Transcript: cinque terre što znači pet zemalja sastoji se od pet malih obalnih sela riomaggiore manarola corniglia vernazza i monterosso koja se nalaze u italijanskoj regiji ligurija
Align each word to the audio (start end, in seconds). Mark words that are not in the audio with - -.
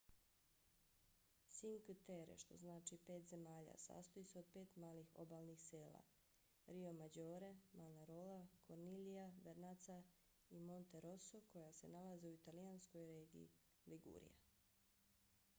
cinque 1.57 1.95
terre 2.07 2.37
što 2.43 2.57
znači 2.61 2.97
pet 3.09 3.27
zemalja 3.33 3.75
sastoji 3.83 4.25
se 4.29 4.39
od 4.39 4.47
pet 4.53 4.75
malih 4.85 5.11
obalnih 5.25 5.61
sela 5.65 6.01
riomaggiore 6.67 7.51
manarola 7.83 8.41
corniglia 8.67 9.27
vernazza 9.49 10.01
i 10.49 10.59
monterosso 10.71 11.43
koja 11.53 11.71
se 11.83 11.87
nalaze 11.99 12.27
u 12.29 12.35
italijanskoj 12.41 13.07
regiji 13.15 13.49
ligurija 13.87 14.37